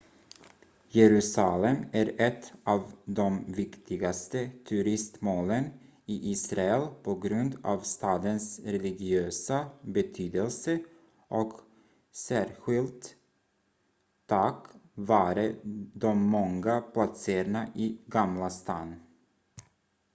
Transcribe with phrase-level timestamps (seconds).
[0.87, 5.69] jerusalem är ett av de viktigaste turistmålen
[6.05, 10.79] i israel på grund av stadens religiösa betydelse
[11.27, 11.53] och
[12.11, 13.15] särskilt
[14.25, 15.55] tack vare
[15.93, 18.95] de många platserna i gamla stan